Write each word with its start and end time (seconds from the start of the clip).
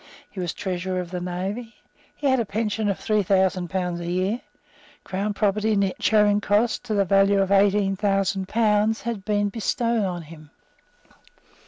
He 0.31 0.39
was 0.39 0.51
Treasurer 0.55 0.99
of 0.99 1.11
the 1.11 1.21
Navy. 1.21 1.75
He 2.15 2.25
had 2.25 2.39
a 2.39 2.43
pension 2.45 2.89
of 2.89 2.97
three 2.97 3.21
thousand 3.21 3.67
pounds 3.69 3.99
a 3.99 4.09
year. 4.09 4.41
Crown 5.03 5.35
property 5.35 5.75
near 5.75 5.93
Charing 5.99 6.41
Cross, 6.41 6.79
to 6.79 6.95
the 6.95 7.05
value 7.05 7.39
of 7.39 7.51
eighteen 7.51 7.95
thousand 7.95 8.47
pounds, 8.47 9.03
had 9.03 9.23
been 9.23 9.49
bestowed 9.49 10.03
on 10.05 10.23
him. 10.23 10.49